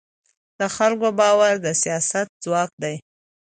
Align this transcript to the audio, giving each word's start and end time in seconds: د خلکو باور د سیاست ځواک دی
د 0.59 0.61
خلکو 0.75 1.07
باور 1.19 1.53
د 1.65 1.67
سیاست 1.81 2.27
ځواک 2.43 2.71
دی 2.83 2.95